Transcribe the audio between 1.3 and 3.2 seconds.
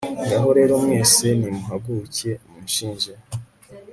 nimuhaguruke munshinje